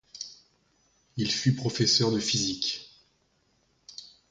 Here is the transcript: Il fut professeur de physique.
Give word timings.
Il 1.15 1.31
fut 1.31 1.53
professeur 1.53 2.11
de 2.11 2.17
physique. 2.19 2.89